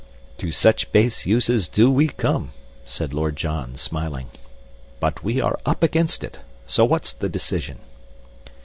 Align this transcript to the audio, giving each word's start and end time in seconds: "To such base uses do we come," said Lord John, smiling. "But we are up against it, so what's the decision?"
"To 0.39 0.49
such 0.49 0.91
base 0.91 1.27
uses 1.27 1.67
do 1.69 1.91
we 1.91 2.07
come," 2.07 2.53
said 2.87 3.13
Lord 3.13 3.35
John, 3.35 3.75
smiling. 3.77 4.31
"But 4.99 5.23
we 5.23 5.39
are 5.39 5.59
up 5.63 5.83
against 5.83 6.23
it, 6.23 6.39
so 6.65 6.85
what's 6.85 7.13
the 7.13 7.29
decision?" 7.29 7.77